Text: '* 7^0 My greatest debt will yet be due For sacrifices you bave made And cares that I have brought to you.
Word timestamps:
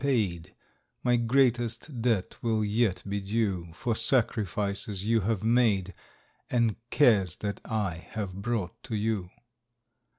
'* 0.01 0.01
7^0 0.01 0.47
My 1.03 1.15
greatest 1.15 2.01
debt 2.01 2.41
will 2.41 2.65
yet 2.65 3.03
be 3.07 3.21
due 3.21 3.67
For 3.75 3.95
sacrifices 3.95 5.05
you 5.05 5.21
bave 5.21 5.43
made 5.43 5.93
And 6.49 6.75
cares 6.89 7.35
that 7.35 7.61
I 7.63 7.97
have 8.13 8.33
brought 8.41 8.81
to 8.85 8.95
you. 8.95 9.29